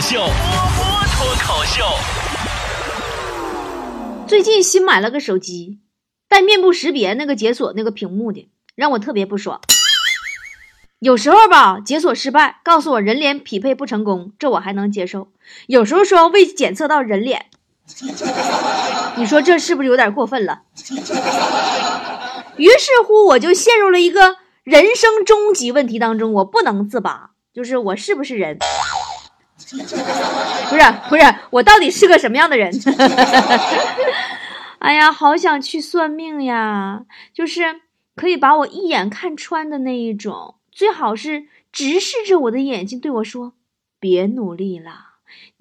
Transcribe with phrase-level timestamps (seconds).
[0.00, 0.24] 波波
[1.12, 1.84] 脱口秀。
[4.26, 5.78] 最近新买了个手机，
[6.26, 9.60] 带面部识别那个解锁那个屏幕的，让我特别不爽。
[11.00, 15.28] 有时候吧，解锁失败，告诉我人脸匹配不成功，这我还能接受。
[15.66, 17.46] 有时候说未检测到人脸，
[19.16, 20.62] 你说这是不是有点过分了？
[22.56, 28.58] 于是乎，我就陷入了一个人生终极问题当中，我不能自拔，就是我是不是人？
[30.70, 32.70] 不是不是，我到底是个什么样的人？
[34.80, 37.02] 哎呀，好想去算命呀！
[37.34, 37.80] 就是
[38.16, 43.52] 可以把我一眼看穿的那一种，最好是直视着我的眼睛对我说
[44.00, 45.09] ：“别努力了，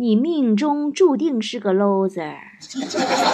[0.01, 2.37] 你命中注定是个 loser。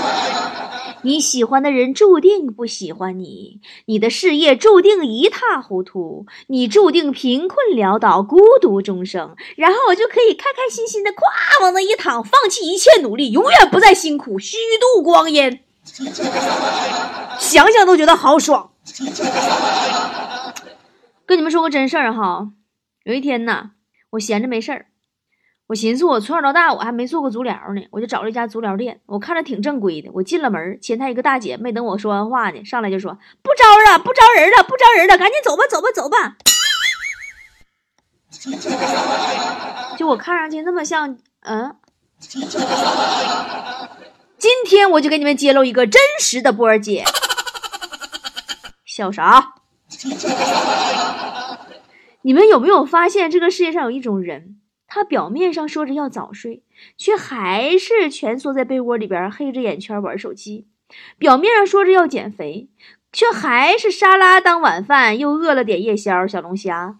[1.03, 9.35] 你喜欢的人注定不喜欢你，你的事业注定一塌糊涂，你注定贫困潦倒、孤独终生。
[9.55, 11.21] 然后我就可以开开心心的咵
[11.61, 15.59] 往那一躺，放弃一切努力，永远不再辛苦，虚度光阴。
[17.37, 18.71] 想想都觉得好爽。
[21.27, 22.49] 跟你们说个真事儿哈，
[23.03, 23.69] 有一天呐，
[24.09, 24.87] 我闲着没事儿。
[25.67, 30.11] 我寻思，我从小到大我还没做过足疗呢，我就找了一家足疗店，我看着挺正规的。
[30.13, 36.37] 我进了门，前台一个大姐没等我说完话呢，上来就说：“不招了，不招人了，不招人了，赶紧走吧，走吧，走吧。
[39.97, 41.75] ”就我看上去那么像，嗯。
[44.37, 47.03] 今天我就给你们揭露一个真实的波儿姐，
[48.85, 49.55] 笑啥？
[52.21, 54.57] 你们有没有发现这个世界上有一种人？
[54.95, 56.63] 他表面上说着要早睡，
[56.97, 60.67] 却还是蜷缩在被窝里边黑着眼圈玩手机；
[61.17, 62.69] 表面上说着要减肥，
[63.11, 66.95] 却还是沙拉当晚饭，又饿了点夜宵、小龙虾；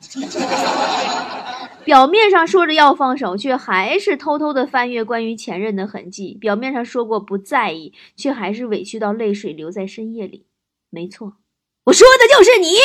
[1.86, 10.48] 表面上说着要放手，却还是偷偷的翻阅关于前任的痕迹；表面上说过不在意，却还是委屈到泪水流在深夜里。
[10.90, 11.36] 没错，
[11.86, 12.75] 我说的就是你，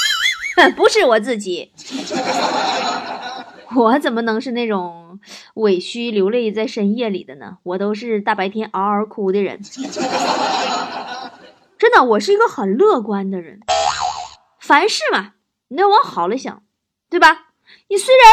[0.74, 1.70] 不是我自己。
[3.76, 5.20] 我怎么能是那种
[5.54, 7.58] 委屈流泪在深夜里的呢？
[7.62, 9.60] 我都是大白天嗷嗷哭的人。
[11.78, 13.60] 真的，我是一个很乐观的人。
[14.58, 15.32] 凡事嘛，
[15.68, 16.62] 你要往好了想，
[17.10, 17.48] 对吧？
[17.88, 18.24] 你虽然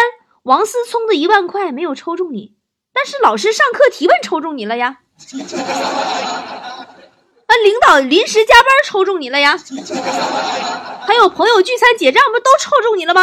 [0.44, 2.53] 王思聪的一万块没有抽中你，
[2.94, 5.00] 但是老师上课提问抽中你了呀。
[7.47, 9.57] 啊，领导临时加班抽中你了呀。
[11.06, 13.22] 还有朋友聚餐结账，不都抽中你了吗？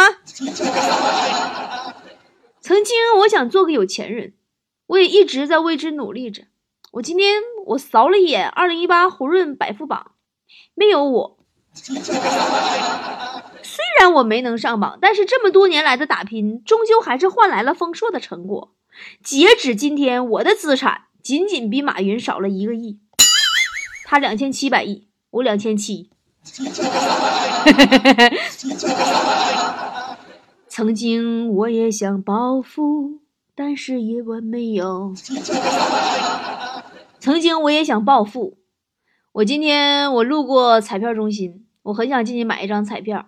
[2.63, 4.35] 曾经我想做个有钱人，
[4.87, 6.43] 我也一直在为之努力着。
[6.93, 10.11] 我今天我扫了一眼二零一八胡润百富榜，
[10.73, 11.37] 没有我。
[11.73, 11.93] 虽
[13.99, 18.73] 然我没能上榜，但是这么多年来的打拼，终究还是换来了丰硕的成果。
[19.21, 23.01] 截止今天，我的资产仅仅比马云少了一个亿，
[24.05, 26.09] 他两千七百亿，我两千七。
[30.75, 33.19] 曾经我也想暴富，
[33.53, 35.13] 但是夜晚没有。
[37.21, 38.57] 曾经我也想暴富，
[39.33, 43.27] 我今天我路过彩票中心，我很想进去买一张彩票，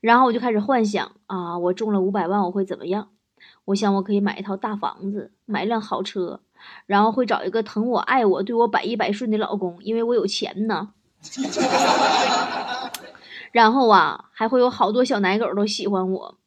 [0.00, 3.10] 然后我就开始幻想啊，我中了五百万我会怎么样？
[3.66, 6.40] 我想我可以买一套大房子，买一辆好车，
[6.86, 10.94] 然后会找一个疼我、爱我、对我百依百顺的老公，因为我有钱呢。
[13.52, 16.38] 然后啊，还会有好多小奶狗都喜欢我。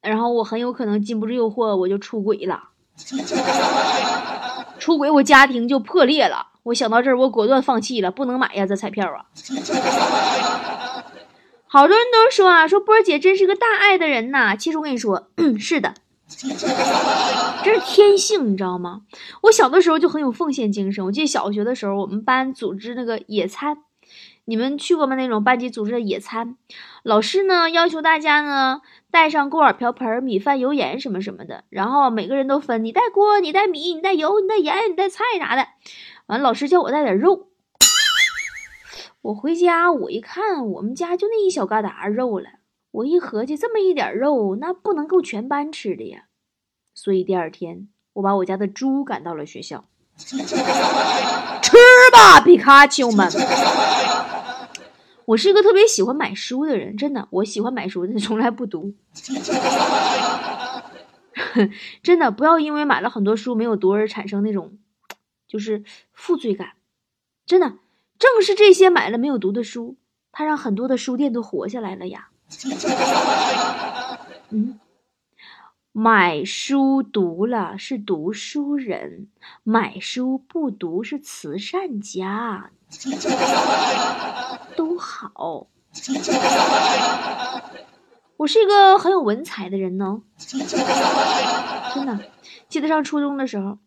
[0.00, 2.70] 然后我很有可能禁不住诱惑，我就出轨了。
[4.78, 6.46] 出轨，我家庭就破裂了。
[6.64, 9.26] 我想到这儿，我果断放弃了，不能买呀，这彩票啊。
[11.66, 14.56] 好多人都说啊，说波儿姐真是个大爱的人呐。
[14.56, 15.28] 其实我跟你说，
[15.60, 15.94] 是的，
[17.62, 19.02] 这是天性，你知道吗？
[19.42, 21.04] 我小的时候就很有奉献精神。
[21.04, 23.76] 我记得小学的时候，我们班组织那个野餐，
[24.48, 25.14] 你们去过吗？
[25.14, 26.56] 那种班级组织的野餐，
[27.02, 28.80] 老师呢要求大家呢。
[29.10, 35.66] 带上锅碗瓢盆、米饭、油盐什么什么的，然后每个人都分，你带锅，你带米，你带油，你带盐，你带菜啥的。
[36.26, 37.48] 完，老师叫我带点肉。
[39.22, 42.48] 我回家，我一看，我们家就那一小疙瘩肉了。
[42.90, 46.24] 我一合计，这么一点肉，那不能够全班吃的呀。
[46.94, 49.84] 所以第二天，我把我家的猪赶到了学校，
[50.16, 50.36] 吃
[52.12, 53.30] 吧，皮卡丘们。
[55.28, 58.94] 我是一个特别喜欢买书的人，真的，我喜欢买书，但从来不读。
[62.02, 64.78] 真的，不要因为买了很多书没有读而产生那种
[65.46, 65.84] 就是
[66.14, 66.70] 负罪感。
[67.44, 67.74] 真的，
[68.18, 69.98] 正是这些买了没有读的书，
[70.32, 72.30] 它让很多的书店都活下来了呀。
[74.48, 74.80] 嗯，
[75.92, 79.28] 买书读了是读书人，
[79.62, 82.70] 买书不读是慈善家，
[84.76, 85.66] 都好。
[88.36, 90.22] 我是一个很有文采的人呢，
[91.94, 92.18] 真的。
[92.68, 93.78] 记得上初中的时候，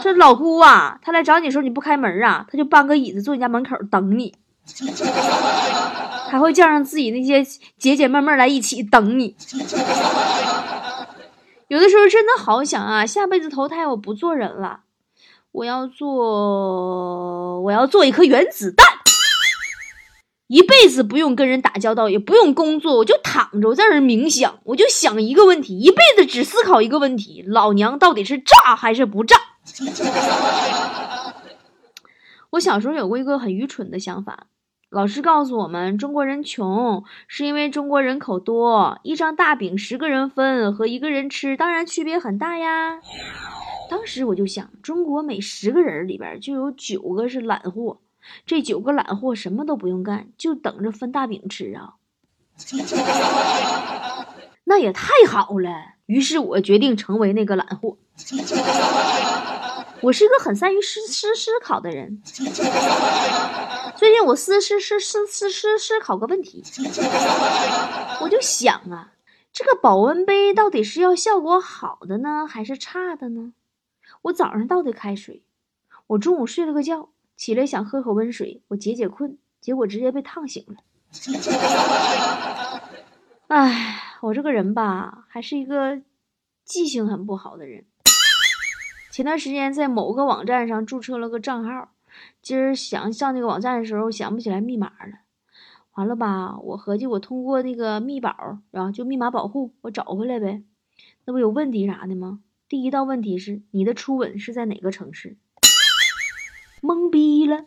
[0.00, 4.32] 这老姑啊，他来找你的时候你不开门啊，他就搬个椅子坐你家门口等你，
[6.28, 7.42] 还会叫上自己那些
[7.76, 9.34] 姐姐妹妹来一起等你。
[11.68, 14.80] 有的时候真的好想啊，下辈子投胎我不做人了，
[15.52, 18.86] 我要做我要做一颗原子弹，
[20.46, 29.36] 一辈子不用跟人打交道，也不用工作，我就躺着，我在这冥想，我就想一个问题，一辈子只思考一个问题：老娘到底是炸还是不炸？
[32.50, 34.46] 我小时候有过一个很愚蠢的想法。
[34.94, 43.00] 老师告诉我们，中国人穷是因为中国人口多，一张大饼十个人分和一个人吃当然区别很大呀。
[43.90, 47.98] 当时我就想，中国每十个人里边就有九个是懒货，
[48.46, 51.94] 这九个懒货什么都不用干，就等着分大饼吃啊。
[54.62, 57.96] 那也太好了，于是我决定成为那个懒货。
[60.04, 62.20] 我是一个很善于思思思考的人。
[63.96, 66.62] 最近我思思思思思思思考个问题，
[68.20, 69.12] 我就想啊，
[69.50, 73.54] 这个保温杯到底是要效果好的呢，还是差的呢？
[74.22, 75.42] 我早上倒的开水，
[76.08, 80.76] 我中午睡了个觉，起来想喝口温水，我解解困，结果直接被烫醒了。
[83.46, 86.02] 哎，我这个人吧，还是一个
[86.62, 87.86] 记性很不好的人。
[89.14, 91.90] 前段时间在某个网站上注册了个账号，
[92.42, 95.20] 今儿想上那个网站的时候想不起来密码了，
[95.94, 96.58] 完了吧？
[96.58, 100.64] 我合计我通过那个密保，然后就密码保护，我找回来呗。
[101.26, 102.40] 那不有问题啥的吗？
[102.68, 105.36] 第一道问题是你的初吻是在哪个城市？
[106.82, 107.66] 懵逼了，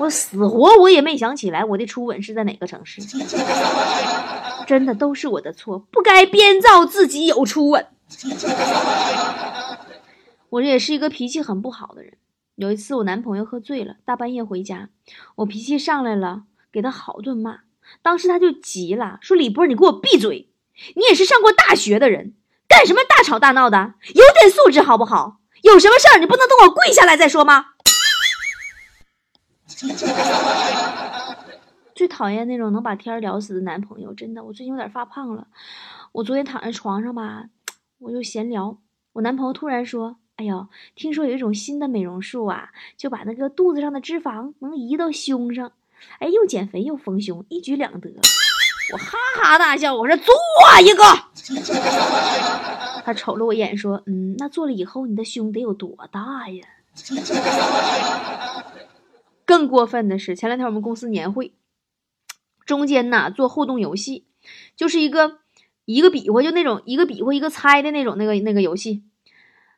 [0.00, 3.00] 我死活我也没想起来我的初吻是在哪个城市。
[4.66, 7.86] 真的都是我的错，不该编造自己有初吻。
[10.50, 12.16] 我这也是一个脾气很不好的人。
[12.54, 14.88] 有一次我男朋友喝醉了，大半夜回家，
[15.34, 17.60] 我脾气上来了，给他好顿骂。
[18.02, 20.48] 当时他就急了，说：“李波，你给我闭嘴！
[20.94, 22.34] 你也是上过大学的人，
[22.66, 23.94] 干什么大吵大闹的？
[24.14, 25.40] 有点素质好不好？
[25.62, 27.66] 有什么事儿你不能等我跪下来再说吗？”
[31.94, 35.48] 最讨厌那种能把天聊死的男朋友，真的，我最近有点发胖了。
[36.12, 37.46] 我昨天躺在床上吧。
[37.98, 38.78] 我就闲聊，
[39.14, 45.72] 我男朋友突然说：“哎呦，听说有一种新的美容术啊，就把那个肚子上的脂肪能移到胸上，
[46.18, 48.10] 哎，又减肥又丰胸，一举两得。”
[48.92, 50.24] 我哈哈大笑，我说：“做
[50.82, 51.02] 一个。
[53.02, 56.64] ”他瞅了我一眼说：“嗯，那做了以后你的胸得有多大呀？”
[59.44, 61.54] 更过分的是，前两天我们公司年会，
[62.64, 64.26] 中间呐做互动游戏，
[64.76, 65.38] 就是一个
[65.86, 69.04] 一个比划，就那种一个比划一个猜的那种那个那个游戏，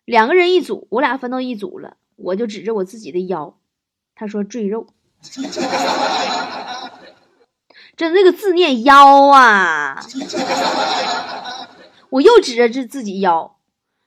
[0.04, 3.56] 两个人一组，我俩分到一组了，我就指着我自己的腰，
[4.16, 4.88] 他说赘肉，
[7.96, 10.04] 真那个字念腰啊，
[12.10, 13.56] 我又指着这自己腰，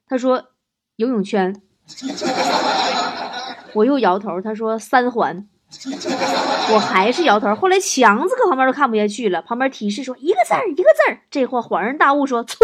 [0.06, 0.50] 他说
[0.98, 1.62] 游泳圈。
[3.74, 5.48] 我又摇头，他说三环，
[6.74, 7.54] 我还是摇头。
[7.56, 11.22] 后来强子搁旁边都看不下去了，旁边提示说一个字儿一个字儿。
[11.32, 12.58] 这货恍然大悟说粗，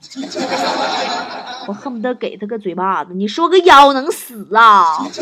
[1.68, 3.12] 我恨不得给他个嘴巴子。
[3.14, 5.06] 你说个腰能死啊？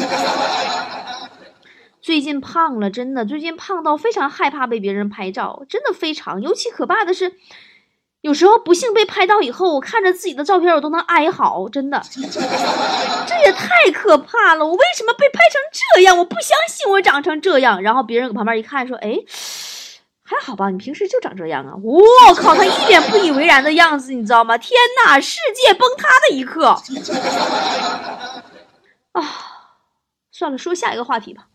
[2.01, 6.41] 最近胖了，真的，最近胖到非常害怕被别人拍照，真的非常。
[6.43, 7.35] 尤其可怕的是。
[8.23, 12.21] 有时候不幸被拍到以后，我看着自己的照片，我都能哀嚎，真的， 这
[13.45, 14.65] 也太可怕了！
[14.65, 15.61] 我为什么被拍成
[15.95, 16.17] 这样？
[16.17, 17.83] 我不相信我长成这样。
[17.83, 19.19] 然后别人搁旁边一看，说：“哎，
[20.23, 22.01] 还好吧，你平时就长这样啊！”我
[22.35, 24.57] 靠，他一脸不以为然的样子，你知道吗？
[24.57, 26.81] 天哪，世界崩塌的一刻！
[29.11, 29.23] 啊，
[30.31, 31.47] 算了，说下一个话题吧。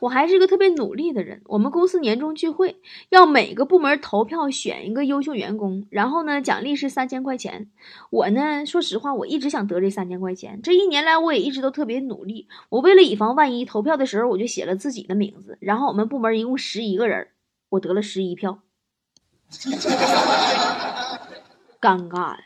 [0.00, 1.42] 我还是个特别努力的人。
[1.46, 2.80] 我们公司年终聚会
[3.10, 7.70] 要每个部门投票选一个优秀员工，然后呢，奖励是三千块钱。
[8.10, 10.60] 我呢，说实话，我一直想得这三千块钱。
[10.62, 12.48] 这一年来，我也一直都特别努力。
[12.70, 15.58] 我为了以防万一，投票的时候我就写了自己的名字。
[15.60, 17.28] 然后我们部门一共十一个人，
[17.68, 18.60] 我得了十一票，
[21.80, 22.38] 尴尬了。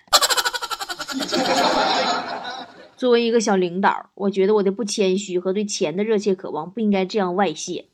[3.05, 7.85] 作为一个小领导，我觉得我的不谦虚和对钱的热切渴望不应该这样外泄。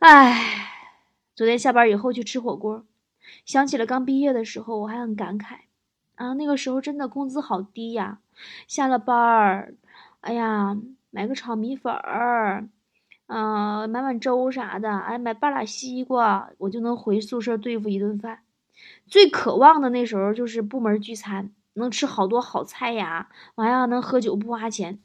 [0.00, 0.72] 唉，
[1.36, 2.84] 昨天下班以后去吃火锅，
[3.44, 5.58] 想起了刚毕业的时候，我还很感慨
[6.16, 8.18] 啊，那个时候真的工资好低呀。
[8.66, 9.74] 下了班儿，
[10.22, 10.76] 哎呀，
[11.12, 12.68] 买个炒米粉儿，
[13.28, 18.40] 嗯，买碗粥啥的，哎，买半拉西瓜，我就能回宿舍对付一顿饭。
[19.06, 21.52] 最渴望的那时候就是部门聚餐。
[21.78, 24.98] 能吃好多好菜呀，完还能喝酒不花钱。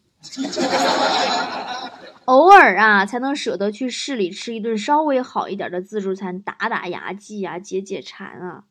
[2.25, 8.63] 偶尔啊，才能舍得去市里吃一顿稍微好一点的自助餐，打打牙祭啊，解解馋啊。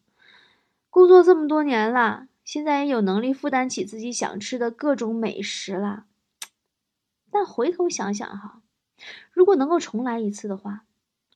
[0.88, 6.04] 工作这么多年了，现在也有能力负担起自己想吃的各种美食了。
[7.30, 8.60] 但回头想想哈，
[9.32, 10.84] 如果能够重来一次的话，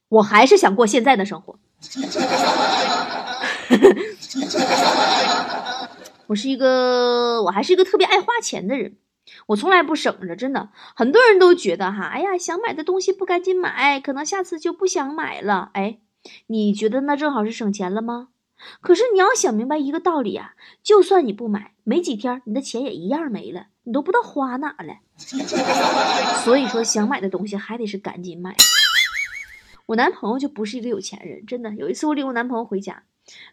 [0.09, 1.59] 我还是想过现在的生活。
[6.29, 8.97] 我是一个，我还是一个特别爱花钱的人，
[9.47, 10.71] 我从来不省着，真的。
[10.95, 15.71] 很多人都觉得哈，哎呀，想买的东西不赶紧买，可能下次就不想买了。
[15.75, 15.99] 哎，
[16.49, 18.29] 你觉得那正好是省钱了吗？
[18.81, 24.97] 可是你要想明白一个道理啊，就算你不买，没几天你的钱也一样没了，你都不知道花哪了。
[26.43, 28.57] 所以说，想买的东西还得是赶紧买。
[29.87, 31.73] 我男朋友就不是一个有钱人，真的。
[31.75, 33.05] 有一次我领我男朋友回家，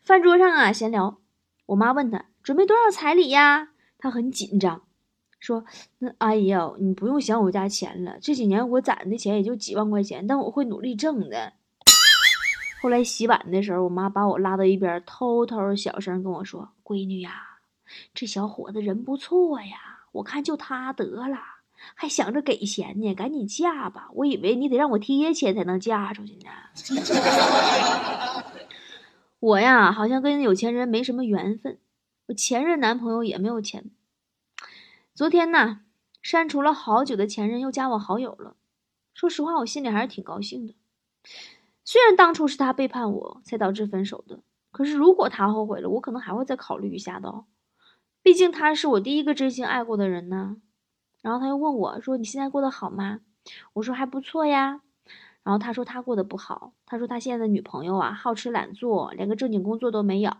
[0.04, 1.20] 饭桌上啊闲聊，
[1.66, 2.26] 我妈问他。
[2.44, 3.70] 准备多少彩礼呀？
[3.98, 4.82] 他很紧张，
[5.40, 5.64] 说
[6.00, 11.54] ：“那阿姨呀，你不用想我家钱了，这几年我攒的钱也就几万块钱，但我会努力挣的。”
[12.84, 17.32] 后来洗碗的时候，我妈把我拉到一边，偷偷小声跟我说：“闺女呀，
[18.14, 19.78] 这小伙子人不错呀，
[20.12, 21.38] 我看就他得了，
[21.96, 24.10] 还想着给钱呢，赶紧嫁吧。
[24.16, 26.52] 我以为你得让我贴钱才能嫁出去呢。
[29.44, 31.78] 我呀，好像跟有钱人没什么缘分。”
[32.28, 33.92] 我前任男朋友也没有钱。
[35.14, 35.82] 昨天呢，
[36.22, 38.56] 删除了好久的前任又加我好友了。
[39.14, 40.76] 说实话，我心里还是挺高兴的。
[41.84, 44.40] 虽然当初是他背叛我才导致分手的，
[44.72, 47.44] 可是如果他后悔了，我可能还会再考虑一下的。
[48.22, 50.56] 毕竟他是我第一个真心爱过的人呢。
[51.22, 53.20] 然后他又问我说：“你现在过得好吗？”
[53.74, 54.80] 我说：“还不错呀。”
[55.44, 60.32] 然后他说他过得不好，他说他现在的女朋友啊好吃懒做，连个正经工作都没有，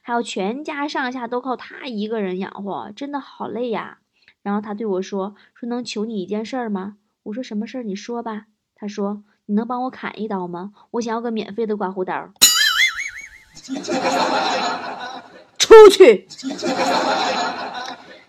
[0.00, 3.98] 还有全家上下都靠他一个人养活，真的好累呀。
[4.40, 6.98] 然后他对我说说能求你一件事儿吗？
[7.24, 7.82] 我说什么事儿？
[7.82, 8.44] 你说吧。
[8.76, 10.70] 他说你能帮我砍一刀吗？
[10.92, 12.32] 我想要个免费的刮胡刀。
[15.58, 16.28] 出去。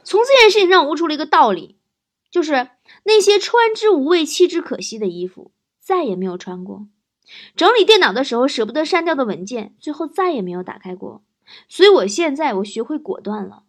[0.03, 1.77] 从这件事情上悟出了一个道理，
[2.31, 2.71] 就是
[3.03, 5.51] 那些穿之无味、弃之可惜的衣服。
[5.79, 6.87] 再也没有穿过，
[7.55, 11.23] 整理电脑的时候舍不得删掉的文件，最后再也没有打开过。
[11.67, 13.63] 所以我现在我学会果断了，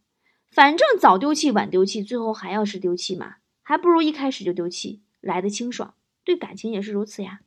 [0.50, 5.94] 反正早丢弃晚丢弃，最后还要是丢弃嘛，还不如一开始就丢弃来的清爽。
[6.22, 7.40] 对感情也是如此呀。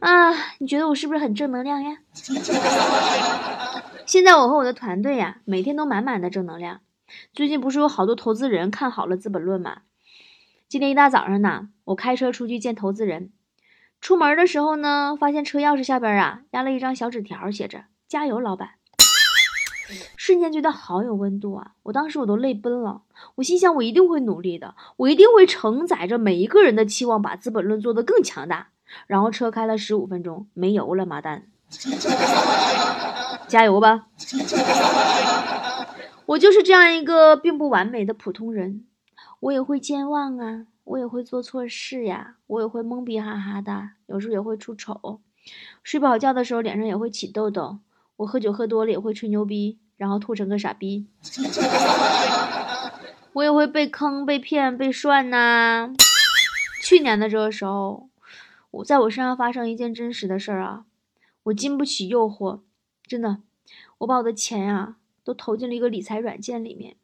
[0.00, 1.98] 啊，你觉得我是不是很正能量呀？
[4.06, 6.80] 现在我和我的团队呀，每天都满满的正能量。
[7.34, 9.82] 最近不是有好多投资人看好了《资本论》吗？
[10.68, 13.32] 今天一大早上呢，我开车出去见投资人，
[14.00, 18.70] 出门的时候呢，发现车钥匙下边啊压了一张小纸条，写着“加油，老板”。
[20.16, 21.72] 瞬间觉得好有温度啊！
[21.84, 23.02] 我当时我都泪奔了。
[23.36, 28.68] 我心想，我一定会努力的，我一定会承载着每一个人的期望，把《资本论》做得更强大。
[29.06, 31.44] 然后车开了十五分钟，没油了，妈蛋！
[33.46, 34.08] 加油吧！
[36.26, 38.84] 我就是这样一个并不完美的普通人，
[39.40, 45.20] 我也会健忘啊，我也会做错事呀，我也会懵逼哈哈的，有时候也会出丑，
[45.82, 47.80] 睡不好觉的时候脸上也会起痘痘。
[48.16, 51.06] 我喝酒喝多了也会吹牛逼，然后吐成个傻逼。
[53.34, 55.92] 我也会被坑、被骗、被涮呐。
[56.82, 58.08] 去年的这个时候，
[58.70, 60.86] 我在我身上发生一件真实的事儿啊，
[61.44, 62.60] 我经不起诱惑，
[63.06, 63.42] 真的，
[63.98, 66.96] 我把我的钱啊都投进了一个理财软件里面。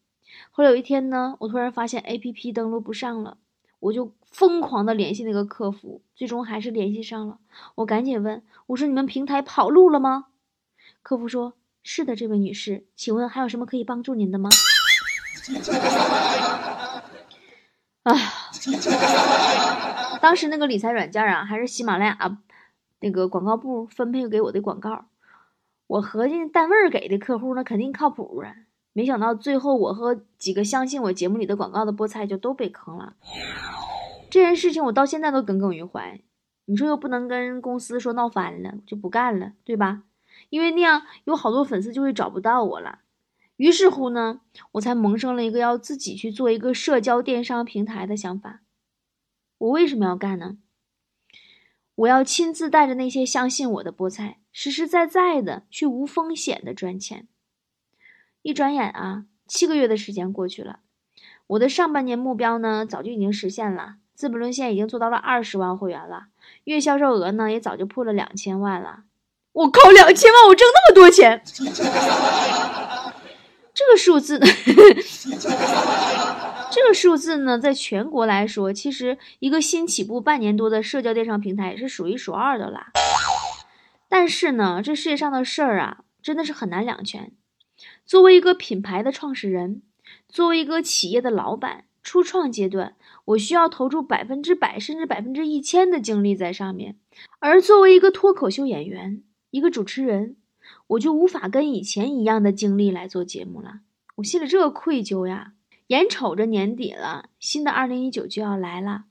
[0.50, 3.37] 后来有一天呢，我突然发现 APP 登录不上了，
[3.85, 7.38] 我就疯狂的联系那个客服，最终还是联系上了。
[7.75, 10.29] 我赶紧问，我说你们平台跑路了吗？
[11.03, 11.53] 客服说
[11.85, 14.49] ：“是的，这位女士，请问还有什么可以帮助您的吗？”
[18.05, 18.14] 啊，
[20.23, 22.38] 当时那个理财软件啊，还是喜马拉雅
[23.00, 25.05] 那个广告部分配给我的广告。
[25.87, 28.57] 我合计单位给的客户那肯定靠谱啊，
[28.95, 33.17] 没想到最后我和几个相信我节目里的广告的菠菜就都被坑了。
[34.31, 36.19] 这件事情我到现在都耿耿于怀。
[36.65, 40.05] 你说又不能跟公司说闹翻了就不干了，对吧？
[40.49, 43.01] 因为那样有好多粉丝就会找不到我了，
[43.57, 44.41] 于是乎呢，
[44.73, 48.63] 我才萌生了一个要自己去做一个社交电商平台的想法。
[49.59, 50.57] 我为什么要干呢？
[51.97, 57.29] 我要亲自带着那些相信我的菠菜，实实在在的去无风险的赚钱。
[58.45, 60.81] 一转眼啊，七个月的时间过去了，
[61.47, 63.95] 我的上半年目标呢，早就已经实现了。
[64.15, 66.27] 资本论现在已经做到了二十万会员了，
[66.64, 69.05] 月销售额呢，也早就破了两千万了。
[69.53, 71.42] 我靠，两千万，我挣那么多钱，
[73.73, 74.38] 这个数字，
[76.71, 82.92] 这个数字呢，在全国来说，其实一个新起步半年多的社交电商平台是数一数二的啦。
[84.07, 87.33] 但是呢，这世界上的事儿啊，真的是很难两全。
[88.05, 89.83] 作为一个品牌的创始人，
[90.29, 96.97] 作为一个企业的老板，初创阶段，我需要投入百分之百甚至百分之一千的精力在上面。
[97.38, 100.37] 而作为一个脱口秀演员，一个主持人，
[100.88, 103.81] 我就无法跟以前一样的精力来做节目了。
[104.17, 105.55] 我心里这个愧疚呀！
[105.88, 109.05] 眼瞅着年底了，新的二零一九就要来了。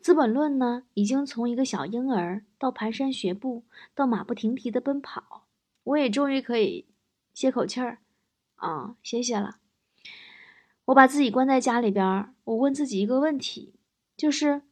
[0.00, 5.46] 资本论呢，已经从一个小婴儿到蹒跚学步，到马不停蹄的奔跑，
[5.84, 6.86] 我也终于可以
[7.34, 7.98] 歇口气儿
[8.58, 9.56] 啊，谢谢了。
[10.84, 13.74] 我把自己关在家里边，我问自己一个问题，
[14.16, 14.62] 就是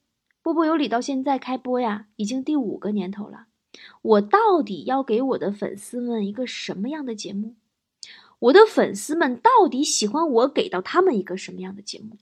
[0.42, 3.46] 波波有理到现在开播呀，已经第五个年头了。
[4.02, 7.54] 我到底要给我的粉丝们一个什么样的节目？
[8.38, 12.16] 我的粉丝们到底喜欢我给到他们一个什么样的节目？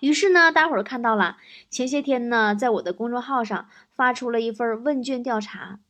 [0.00, 1.38] 于是呢，大伙儿看到了，
[1.70, 5.80] 前些天呢，在我的公众号上发出了一份问卷调查。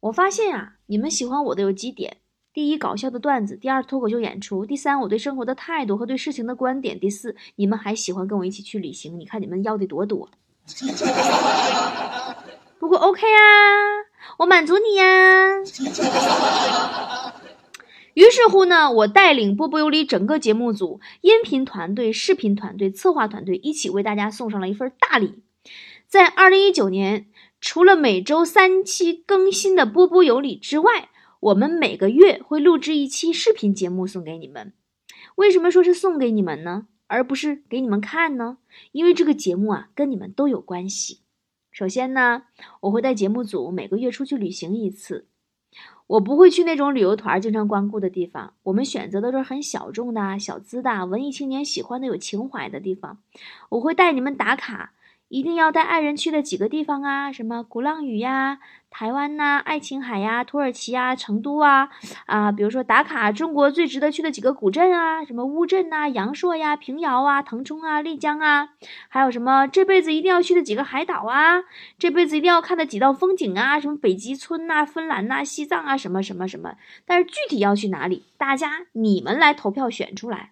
[0.00, 2.16] 我发现啊，你们喜欢我的有几点：
[2.54, 9.18] 第一，搞笑的段子；第二，脱口秀演出；第三，我对生活的态度和对事情的观点；第四，你们还喜欢跟我一起去旅行。
[9.18, 10.28] 你看你们要的多多。
[12.78, 13.40] 不过 OK 啊，
[14.38, 15.60] 我满足你呀。
[18.12, 25.42] 于是乎呢，我带领波波有理整个节目组、音频团队、视频团队、策划团队一起为大家送上了一份大礼。
[26.06, 31.08] 在二零一九年，除了每周三期更新的波波有理之外，
[31.42, 34.72] 我们每个月会录制一期视频节目送给你们。
[35.34, 38.58] 为什么说是送给你们呢，而不是给你们看呢？
[38.92, 41.22] 因为这个节目啊，跟你们都有关系。
[41.72, 42.44] 首先呢，
[42.82, 45.26] 我会带节目组每个月出去旅行一次。
[46.06, 53.18] 我不会去那种旅游团经常光顾的地方，我们选择的都是很小众的小资的文艺青年喜欢的有情怀的地方。
[53.70, 54.92] 我会带你们打卡。
[55.32, 58.58] 一定要带爱人去的几个地方啊，什么鼓浪屿呀、
[58.90, 61.88] 台湾呐、爱琴海呀、土耳其呀、成都啊，
[62.26, 68.68] 啊，比如说打卡中国最值得去的几个古镇啊，什么乌镇呐、阳朔呀、平遥啊、腾冲啊、丽江啊，
[69.08, 71.62] 还有什么这辈子一定要去的几个海岛啊，
[71.98, 76.74] 这辈子一定要看的几道风景啊，什么北极村呐、芬兰呐、西藏啊，什么什么什么。
[77.06, 80.50] 但是具体要去哪里，大家你们来投票选出来。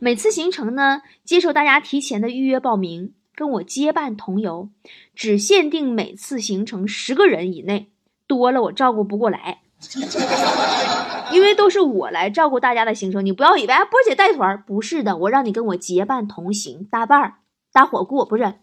[0.00, 3.12] 每次行程呢，接受大家提前的预约报名。
[3.38, 4.68] 跟我结伴同游，
[5.14, 7.92] 只限定每次行程十个人以内，
[8.26, 9.60] 多了我照顾不过来。
[11.30, 17.34] 因为都是我来照顾大家的行程，你不要以为波姐带团，不是的，我让你跟我结伴同行，搭伴儿，
[17.72, 18.54] 搭伙过，不是。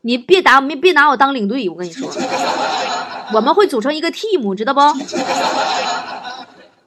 [0.00, 2.08] 你别打，别别拿我当领队，我跟你说，
[3.34, 4.80] 我们会组成一个 team，知道不？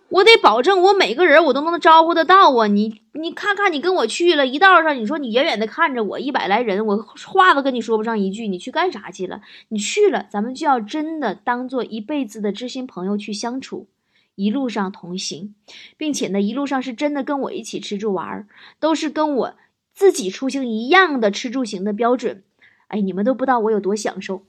[0.10, 2.68] 我得保证我每个人我都能招呼得到啊！
[2.68, 9.42] 你你看看，你跟我去了一道上，你说你远远的看着我一百来人，我话都跟你说不上一句，你去干啥去了？
[9.68, 13.88] 你去了，咱们就要真的当做一辈子的知心朋友去相处，
[14.36, 15.54] 一路上同行，
[15.96, 18.48] 并且呢，一路上是真的跟我一起吃住玩，
[18.80, 19.54] 都是跟我
[19.94, 22.42] 自己出行一样的吃住行的标准。
[22.88, 24.42] 哎，你们都不知道我有多享受。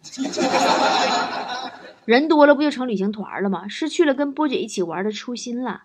[2.10, 3.68] 人多了不就成旅行团了吗？
[3.68, 5.82] 失去了跟波姐一起玩的初心了。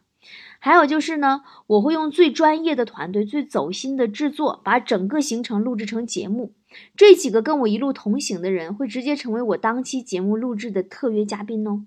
[0.58, 6.54] 还有就是呢，我会用最专业的团队、最走心的制作，把整个行程录制成节目。
[6.98, 11.84] 这几个跟我一路同行的人，会直接成为我当期节目录制的特约嘉宾哦。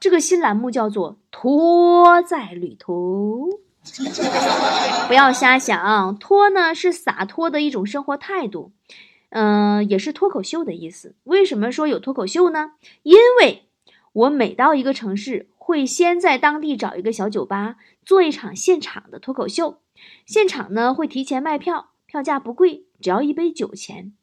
[0.00, 3.60] 这个新栏目叫做“拖在旅途”，
[5.06, 8.72] 不要瞎想，拖呢是洒脱的一种生活态度。
[9.30, 11.14] 嗯，也是脱口秀的意思。
[11.24, 12.72] 为什么说有脱口秀呢？
[13.02, 13.64] 因为
[14.12, 19.80] 我每到一个城市，会先在当地找一个小酒吧做一场现场的脱口秀。
[20.24, 24.14] 现场呢会提前卖票，票价不贵，只要一杯酒钱。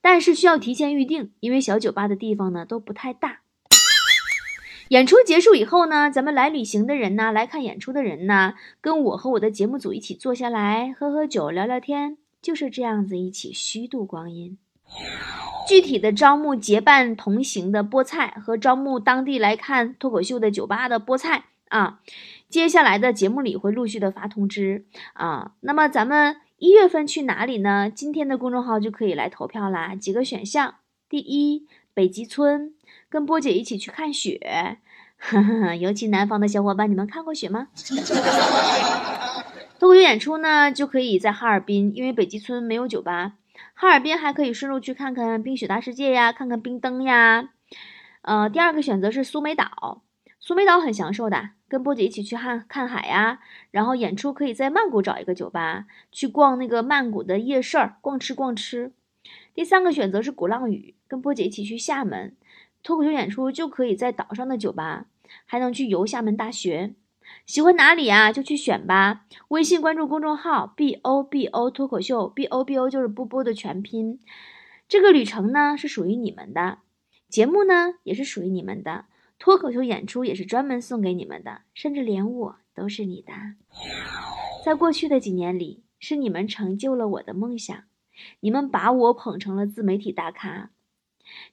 [0.00, 3.40] 但是需要提前预定，因为小酒吧的地方呢都不太大。
[4.88, 12.18] 演出结束以后呢，咱们来旅行的人呢，来看演出的人呢，跟我和我的节目组一起坐下来喝喝酒，聊聊天。
[12.44, 14.58] 就是这样子一起虚度光阴。
[15.66, 22.00] 具体的招募结伴同行的菠菜和招募当地来看脱口秀的酒吧的菠菜啊，
[22.50, 25.52] 接下来的节目里会陆续的发通知啊。
[25.60, 27.90] 那么咱们一月份去哪里呢？
[27.90, 29.94] 今天的公众号就可以来投票啦。
[29.94, 30.74] 几个选项：
[31.08, 32.74] 第一，北极村，
[33.08, 34.76] 跟波姐一起去看雪。
[35.80, 37.68] 尤其南方的小伙伴，你们看过雪吗？
[39.84, 43.34] 脱口秀演出呢，就可以在哈尔滨，因为北极村没有酒吧。
[43.74, 47.50] 哈尔滨还可以顺路去看看冰雪大世界呀，看看冰灯呀。
[48.22, 50.02] 呃，第二个选择是苏梅岛，
[50.40, 53.40] 苏梅岛很享受的，跟波姐一起去看看海呀。
[53.70, 58.94] 然后演出可以在曼谷找一个酒吧，去逛那个曼谷的夜市儿，逛吃逛吃。
[59.52, 62.34] 第三个选择是鼓浪屿，跟波姐一起去厦门，
[62.82, 65.04] 脱口秀演出就可以在岛上的酒吧，
[65.44, 66.94] 还能去游厦门大学。
[67.46, 68.32] 喜欢哪里啊？
[68.32, 69.26] 就去选吧。
[69.48, 74.20] 微信关注公众号 “b o b o” 脱口秀，“b o b o” 就是波波的全拼。
[74.88, 76.78] 这个旅程呢是属于你们的，
[77.28, 79.06] 节目呢也是属于你们的，
[79.38, 83.32] 脱口秀演出也是专门送给你们的，甚至连我都是你的。
[84.64, 87.84] 在过去的几年里，是你们成就了我的梦想，
[88.40, 90.70] 你们把我捧成了自媒体大咖，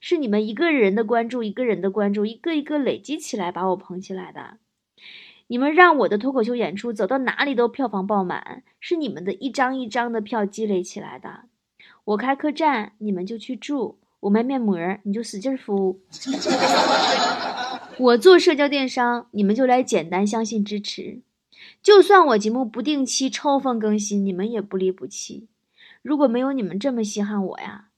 [0.00, 4.58] 是你们一个人的关注，一个人的关注，一个一个累积起来把我捧起来的。
[5.52, 11.40] 你们让我的脱口秀演出走到哪里都票房爆满，是你们的一张一张的票积累起来的。
[12.04, 15.98] 我开客栈，你们就去住；我卖面膜，你就使劲敷；
[18.00, 21.20] 我做社交电商，你们就来简单相信支持。
[21.82, 25.48] 就算我节目不定期抽风更新，你们也不离不弃。
[26.00, 27.88] 如果没有你们这么稀罕我呀，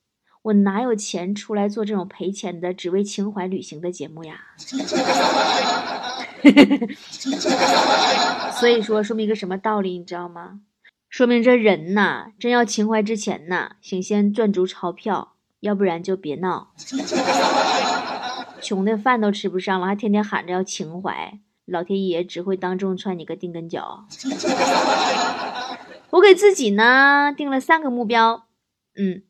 [0.43, 4.41] 我哪有钱出来做这种赔钱的、只为情怀旅行的节目呀？
[8.53, 10.61] 所以说，说明一个什么道理，你知道吗？
[11.09, 16.73] 说明这人呐，真要情怀之前呐，请先赚足钞票，要不然就别闹。
[18.61, 24.07] 穷的饭都吃不上了，还天天喊着要情怀，老天爷只会当众踹你个腚根脚。
[26.11, 28.47] 我给自己呢定了三个目标，
[28.97, 29.23] 嗯，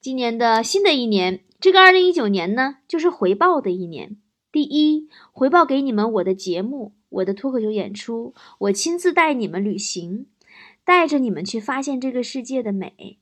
[0.00, 4.16] 今年的新的一年，这个二零一九年呢，就是回报的一年。
[4.52, 10.26] 第一，回报给你们我的节目，我的脱口秀演出，我亲自带你们旅行，
[10.84, 13.18] 带着你们去发现这个世界的美。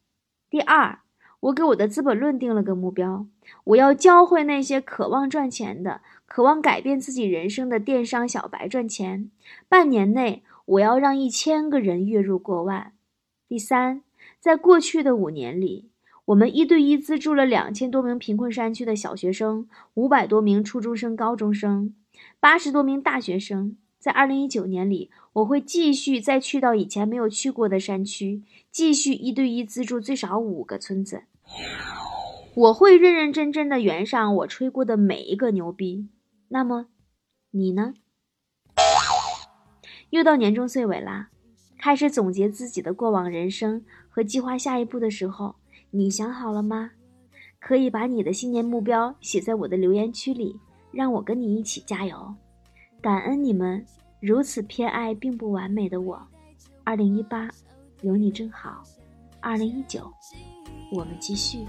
[0.50, 0.98] 第二，
[1.38, 3.28] 我给我的《资本论》定了个目标，
[3.62, 9.30] 我要教会那些渴望赚钱的、渴望改变自己人生的电商小白赚钱。
[9.68, 12.94] 半年内，我要让一千个人月入过万。
[13.46, 14.02] 第三，
[14.40, 15.89] 在过去的五年里。
[16.30, 21.92] 我们一对一资助了两千多名贫困山区的小学生，五百多名初中生、高中生，
[22.38, 23.76] 八十多名大学生。
[23.98, 31.24] 在二零一九年里，我会继续再去到以前没有去过的山区，继续一对一资助最少五个村子。
[32.54, 36.08] 我会认认真真的圆上我吹过的每一个牛逼。
[36.48, 36.86] 那么，
[37.50, 37.94] 你呢？
[40.10, 41.30] 又到年终岁尾啦，
[41.76, 45.56] 开始总结自己的过往人生和计划下一步的时候。
[45.90, 46.90] 你想好了吗？
[47.58, 50.58] 可以把你的新年目标写在我的留言区里
[50.90, 52.34] 让我跟你一起加油。
[53.02, 53.84] 感恩你们
[54.18, 56.20] 如此偏爱并不完美的我。
[56.84, 57.50] 二零一八
[58.00, 58.82] 有你真好。
[59.40, 60.10] 二零一九
[60.92, 61.66] 我们继续。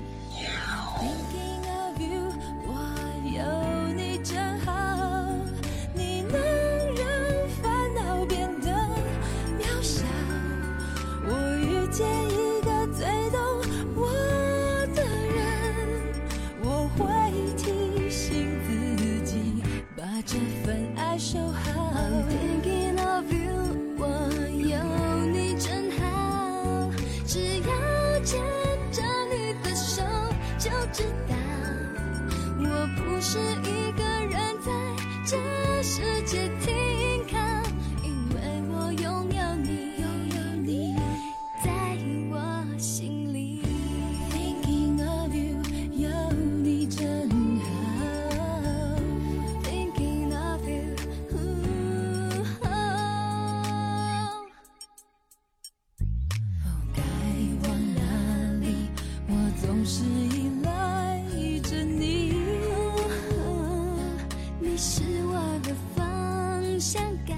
[64.72, 67.38] 你是我的方向感。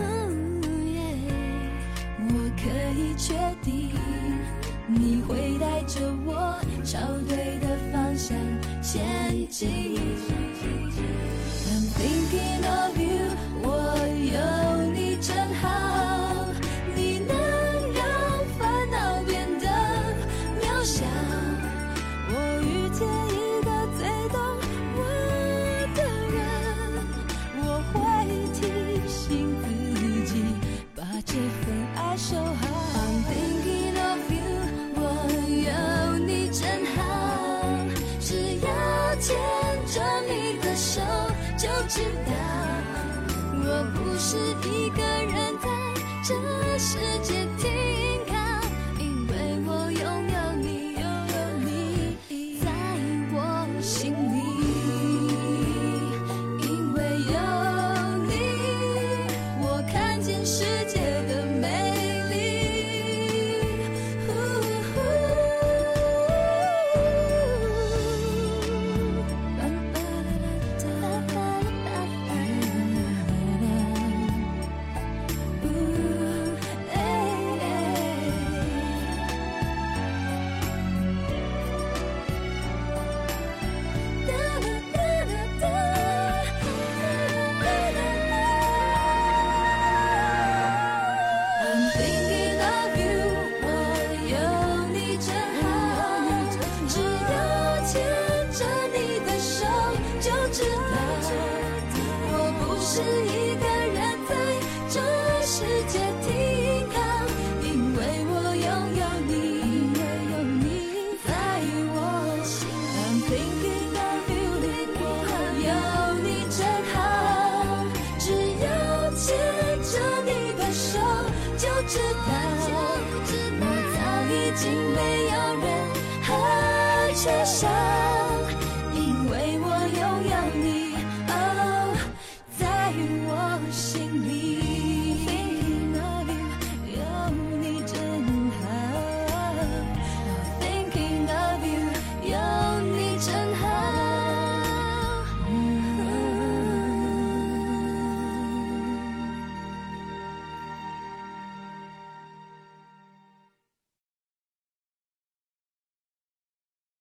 [0.00, 0.02] 哦
[0.92, 1.00] 耶
[2.18, 2.66] 我可
[2.98, 3.92] 以确定
[4.88, 8.36] 你会带着我朝对的方向
[8.82, 10.19] 前进。